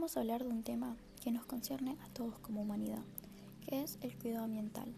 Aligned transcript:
vamos 0.00 0.16
a 0.16 0.20
hablar 0.20 0.42
de 0.42 0.48
un 0.48 0.62
tema 0.62 0.96
que 1.22 1.30
nos 1.30 1.44
concierne 1.44 1.94
a 2.02 2.08
todos 2.14 2.38
como 2.38 2.62
humanidad, 2.62 3.02
que 3.60 3.82
es 3.82 3.98
el 4.00 4.16
cuidado 4.16 4.46
ambiental, 4.46 4.90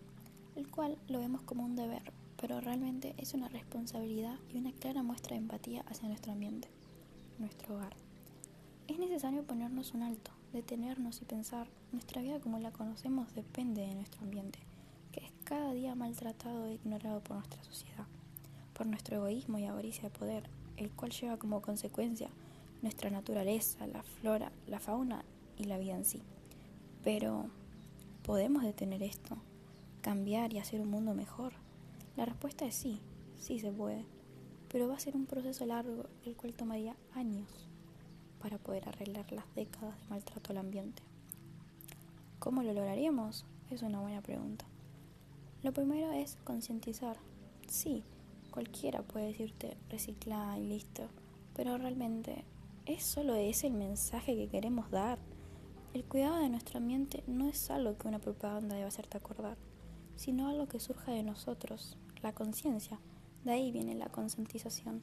el 0.54 0.70
cual 0.70 0.96
lo 1.08 1.18
vemos 1.18 1.42
como 1.42 1.64
un 1.64 1.74
deber, 1.74 2.12
pero 2.40 2.60
realmente 2.60 3.12
es 3.16 3.34
una 3.34 3.48
responsabilidad 3.48 4.38
y 4.54 4.58
una 4.58 4.70
clara 4.70 5.02
muestra 5.02 5.34
de 5.34 5.42
empatía 5.42 5.84
hacia 5.88 6.06
nuestro 6.06 6.30
ambiente, 6.30 6.68
nuestro 7.40 7.74
hogar. 7.74 7.96
Es 8.86 9.00
necesario 9.00 9.42
ponernos 9.42 9.92
un 9.92 10.02
alto, 10.04 10.30
detenernos 10.52 11.20
y 11.20 11.24
pensar, 11.24 11.66
nuestra 11.90 12.22
vida 12.22 12.38
como 12.38 12.60
la 12.60 12.70
conocemos 12.70 13.34
depende 13.34 13.84
de 13.84 13.96
nuestro 13.96 14.22
ambiente, 14.22 14.60
que 15.10 15.24
es 15.24 15.32
cada 15.42 15.72
día 15.72 15.96
maltratado 15.96 16.66
e 16.66 16.74
ignorado 16.74 17.20
por 17.24 17.38
nuestra 17.38 17.64
sociedad, 17.64 18.06
por 18.72 18.86
nuestro 18.86 19.16
egoísmo 19.16 19.58
y 19.58 19.64
avaricia 19.64 20.04
de 20.04 20.16
poder, 20.16 20.48
el 20.76 20.92
cual 20.92 21.10
lleva 21.10 21.38
como 21.38 21.60
consecuencia 21.60 22.30
nuestra 22.82 23.10
naturaleza, 23.10 23.86
la 23.86 24.02
flora, 24.02 24.52
la 24.66 24.80
fauna 24.80 25.24
y 25.56 25.64
la 25.64 25.78
vida 25.78 25.94
en 25.94 26.04
sí. 26.04 26.22
Pero, 27.02 27.46
¿podemos 28.24 28.62
detener 28.62 29.02
esto? 29.02 29.36
¿Cambiar 30.02 30.52
y 30.52 30.58
hacer 30.58 30.80
un 30.80 30.90
mundo 30.90 31.14
mejor? 31.14 31.52
La 32.16 32.24
respuesta 32.24 32.66
es 32.66 32.74
sí, 32.74 33.00
sí 33.38 33.60
se 33.60 33.72
puede, 33.72 34.04
pero 34.68 34.88
va 34.88 34.96
a 34.96 35.00
ser 35.00 35.16
un 35.16 35.26
proceso 35.26 35.64
largo, 35.64 36.06
el 36.26 36.36
cual 36.36 36.54
tomaría 36.54 36.96
años 37.14 37.48
para 38.40 38.58
poder 38.58 38.88
arreglar 38.88 39.30
las 39.32 39.44
décadas 39.54 40.00
de 40.02 40.08
maltrato 40.08 40.52
al 40.52 40.58
ambiente. 40.58 41.02
¿Cómo 42.40 42.62
lo 42.62 42.72
lograríamos? 42.72 43.46
Es 43.70 43.82
una 43.82 44.00
buena 44.00 44.20
pregunta. 44.20 44.64
Lo 45.62 45.72
primero 45.72 46.10
es 46.10 46.36
concientizar. 46.42 47.16
Sí, 47.68 48.02
cualquiera 48.50 49.02
puede 49.02 49.26
decirte 49.26 49.76
recicla 49.88 50.58
y 50.58 50.66
listo, 50.66 51.08
pero 51.54 51.78
realmente 51.78 52.44
¿Es 52.84 53.04
solo 53.04 53.36
ese 53.36 53.68
el 53.68 53.74
mensaje 53.74 54.34
que 54.34 54.48
queremos 54.48 54.90
dar? 54.90 55.16
El 55.94 56.02
cuidado 56.02 56.38
de 56.38 56.48
nuestro 56.48 56.78
ambiente 56.78 57.22
no 57.28 57.48
es 57.48 57.70
algo 57.70 57.96
que 57.96 58.08
una 58.08 58.18
propaganda 58.18 58.74
deba 58.74 58.88
hacerte 58.88 59.18
acordar, 59.18 59.56
sino 60.16 60.48
algo 60.48 60.66
que 60.66 60.80
surja 60.80 61.12
de 61.12 61.22
nosotros, 61.22 61.96
la 62.24 62.32
conciencia. 62.32 62.98
De 63.44 63.52
ahí 63.52 63.70
viene 63.70 63.94
la 63.94 64.08
concientización, 64.08 65.00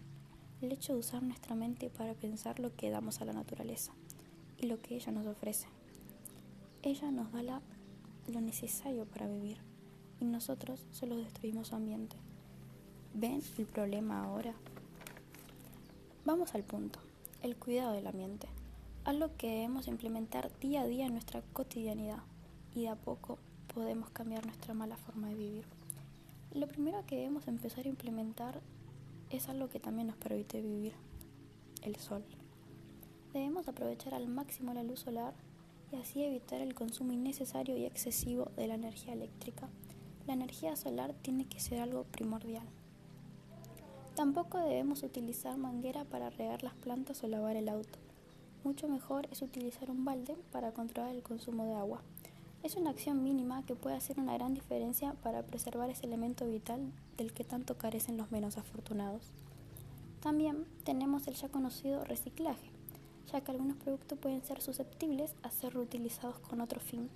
el 0.61 0.73
hecho 0.73 0.91
de 0.91 0.99
usar 0.99 1.23
nuestra 1.23 1.55
mente 1.55 1.89
para 1.89 2.15
pensar 2.15 2.59
lo 2.59 2.75
que 2.75 2.89
damos 2.89 3.21
a 3.21 3.25
la 3.25 3.31
naturaleza 3.31 3.93
y 4.57 4.67
lo 4.67 4.81
que 4.81 4.95
ella 4.95 5.13
nos 5.13 5.25
ofrece. 5.25 5.69
Ella 6.83 7.11
nos 7.11 7.31
da 7.31 7.61
lo 8.27 8.41
necesario 8.41 9.05
para 9.05 9.25
vivir 9.27 9.59
y 10.19 10.25
nosotros 10.25 10.85
solo 10.91 11.15
destruimos 11.15 11.69
su 11.69 11.75
ambiente. 11.75 12.17
¿Ven 13.13 13.41
el 13.57 13.65
problema 13.67 14.25
ahora? 14.25 14.53
Vamos 16.25 16.53
al 16.55 16.63
punto 16.63 16.99
el 17.41 17.55
cuidado 17.55 17.93
del 17.93 18.07
ambiente, 18.07 18.47
algo 19.05 19.29
que 19.37 19.47
debemos 19.47 19.87
implementar 19.87 20.51
día 20.59 20.81
a 20.81 20.87
día 20.87 21.05
en 21.05 21.13
nuestra 21.13 21.41
cotidianidad 21.53 22.19
y 22.75 22.81
de 22.81 22.89
a 22.89 22.95
poco 22.95 23.39
podemos 23.73 24.09
cambiar 24.09 24.45
nuestra 24.45 24.73
mala 24.73 24.97
forma 24.97 25.29
de 25.29 25.35
vivir. 25.35 25.65
Lo 26.53 26.67
primero 26.67 27.05
que 27.05 27.15
debemos 27.15 27.47
empezar 27.47 27.85
a 27.85 27.89
implementar 27.89 28.59
es 29.29 29.47
algo 29.47 29.69
que 29.69 29.79
también 29.79 30.07
nos 30.07 30.17
permite 30.17 30.61
vivir, 30.61 30.93
el 31.83 31.95
sol. 31.95 32.23
Debemos 33.33 33.67
aprovechar 33.67 34.13
al 34.13 34.27
máximo 34.27 34.73
la 34.73 34.83
luz 34.83 35.01
solar 35.01 35.33
y 35.91 35.95
así 35.95 36.23
evitar 36.23 36.61
el 36.61 36.73
consumo 36.73 37.13
innecesario 37.13 37.77
y 37.77 37.85
excesivo 37.85 38.51
de 38.57 38.67
la 38.67 38.75
energía 38.75 39.13
eléctrica. 39.13 39.69
La 40.27 40.33
energía 40.33 40.75
solar 40.75 41.13
tiene 41.21 41.45
que 41.45 41.59
ser 41.59 41.79
algo 41.79 42.03
primordial. 42.03 42.67
Tampoco 44.19 44.57
debemos 44.57 45.03
utilizar 45.03 45.55
manguera 45.55 46.03
para 46.03 46.29
regar 46.29 46.61
las 46.61 46.73
plantas 46.73 47.23
o 47.23 47.27
lavar 47.29 47.55
el 47.55 47.69
auto. 47.69 47.99
Mucho 48.65 48.89
mejor 48.89 49.29
es 49.31 49.41
utilizar 49.41 49.89
un 49.89 50.03
balde 50.03 50.35
para 50.51 50.73
controlar 50.73 51.15
el 51.15 51.23
consumo 51.23 51.63
de 51.63 51.75
agua. 51.75 52.01
Es 52.61 52.75
una 52.75 52.89
acción 52.89 53.23
mínima 53.23 53.65
que 53.65 53.75
puede 53.75 53.95
hacer 53.95 54.19
una 54.19 54.33
gran 54.33 54.53
diferencia 54.53 55.13
para 55.23 55.43
preservar 55.43 55.89
ese 55.89 56.05
elemento 56.05 56.45
vital 56.45 56.91
del 57.15 57.31
que 57.31 57.45
tanto 57.45 57.77
carecen 57.77 58.17
los 58.17 58.29
menos 58.29 58.57
afortunados. 58.57 59.31
También 60.19 60.65
tenemos 60.83 61.25
el 61.29 61.35
ya 61.35 61.47
conocido 61.47 62.03
reciclaje, 62.03 62.71
ya 63.31 63.39
que 63.39 63.51
algunos 63.51 63.77
productos 63.77 64.19
pueden 64.19 64.43
ser 64.43 64.61
susceptibles 64.61 65.33
a 65.43 65.49
ser 65.49 65.75
reutilizados 65.75 66.39
con 66.39 66.59
otro 66.59 66.81
fin. 66.81 67.09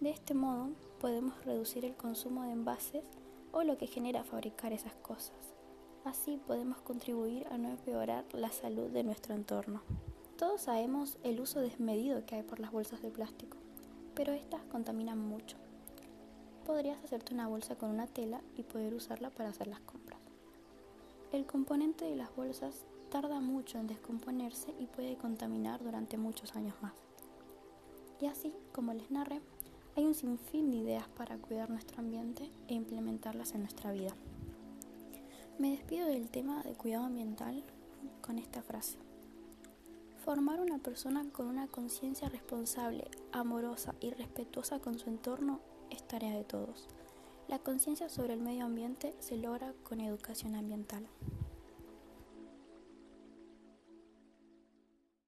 De 0.00 0.08
este 0.08 0.32
modo 0.32 0.70
podemos 0.98 1.44
reducir 1.44 1.84
el 1.84 1.94
consumo 1.94 2.44
de 2.44 2.52
envases 2.52 3.04
o 3.52 3.64
lo 3.64 3.76
que 3.76 3.86
genera 3.86 4.24
fabricar 4.24 4.72
esas 4.72 4.94
cosas. 4.94 5.57
Así 6.04 6.40
podemos 6.46 6.78
contribuir 6.78 7.46
a 7.48 7.58
no 7.58 7.68
empeorar 7.68 8.24
la 8.32 8.50
salud 8.50 8.88
de 8.90 9.04
nuestro 9.04 9.34
entorno. 9.34 9.82
Todos 10.36 10.62
sabemos 10.62 11.18
el 11.24 11.40
uso 11.40 11.60
desmedido 11.60 12.24
que 12.24 12.36
hay 12.36 12.42
por 12.42 12.60
las 12.60 12.70
bolsas 12.70 13.02
de 13.02 13.10
plástico, 13.10 13.56
pero 14.14 14.32
estas 14.32 14.62
contaminan 14.64 15.18
mucho. 15.18 15.56
Podrías 16.64 17.02
hacerte 17.02 17.34
una 17.34 17.48
bolsa 17.48 17.74
con 17.76 17.90
una 17.90 18.06
tela 18.06 18.40
y 18.56 18.62
poder 18.62 18.94
usarla 18.94 19.30
para 19.30 19.50
hacer 19.50 19.66
las 19.66 19.80
compras. 19.80 20.20
El 21.32 21.44
componente 21.44 22.04
de 22.04 22.16
las 22.16 22.34
bolsas 22.34 22.84
tarda 23.10 23.40
mucho 23.40 23.78
en 23.78 23.86
descomponerse 23.86 24.72
y 24.78 24.86
puede 24.86 25.16
contaminar 25.16 25.82
durante 25.82 26.16
muchos 26.16 26.54
años 26.56 26.74
más. 26.80 26.94
Y 28.20 28.26
así, 28.26 28.52
como 28.72 28.94
les 28.94 29.10
narré, 29.10 29.40
hay 29.96 30.04
un 30.04 30.14
sinfín 30.14 30.70
de 30.70 30.78
ideas 30.78 31.08
para 31.16 31.36
cuidar 31.38 31.70
nuestro 31.70 31.98
ambiente 31.98 32.50
e 32.68 32.74
implementarlas 32.74 33.52
en 33.54 33.60
nuestra 33.60 33.92
vida. 33.92 34.14
Me 35.58 35.72
despido 35.72 36.06
del 36.06 36.30
tema 36.30 36.62
de 36.62 36.74
cuidado 36.74 37.06
ambiental 37.06 37.64
con 38.20 38.38
esta 38.38 38.62
frase. 38.62 38.96
Formar 40.24 40.60
una 40.60 40.78
persona 40.78 41.24
con 41.32 41.48
una 41.48 41.66
conciencia 41.66 42.28
responsable, 42.28 43.10
amorosa 43.32 43.96
y 44.00 44.10
respetuosa 44.10 44.78
con 44.78 45.00
su 45.00 45.08
entorno 45.08 45.58
es 45.90 46.06
tarea 46.06 46.36
de 46.36 46.44
todos. 46.44 46.86
La 47.48 47.58
conciencia 47.58 48.08
sobre 48.08 48.34
el 48.34 48.40
medio 48.40 48.66
ambiente 48.66 49.16
se 49.18 49.36
logra 49.36 49.74
con 49.82 50.00
educación 50.00 50.54
ambiental. 50.54 51.08